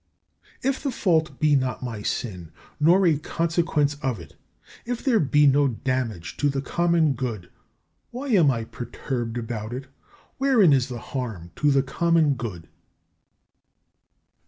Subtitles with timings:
[0.63, 0.65] 35.
[0.75, 4.35] If the fault be not my sin, nor a consequence of it,
[4.83, 7.51] if there be no damage to the common good,
[8.09, 9.85] why am I perturbed about it?
[10.39, 12.67] Wherein is the harm to the common good?